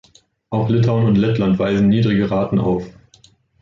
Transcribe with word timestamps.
Auch 0.49 0.67
Litauen 0.67 1.05
und 1.05 1.15
Lettland 1.15 1.59
weisen 1.59 1.87
niedrige 1.87 2.31
Raten 2.31 2.57
auf. 2.57 2.87